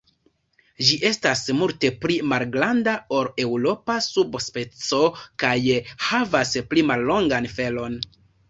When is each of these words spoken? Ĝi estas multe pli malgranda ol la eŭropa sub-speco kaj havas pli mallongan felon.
Ĝi 0.85 0.95
estas 1.09 1.43
multe 1.57 1.91
pli 2.05 2.15
malgranda 2.31 2.95
ol 3.19 3.29
la 3.29 3.45
eŭropa 3.45 3.99
sub-speco 4.07 5.05
kaj 5.45 5.55
havas 6.09 6.57
pli 6.73 6.89
mallongan 6.93 7.51
felon. 7.59 8.05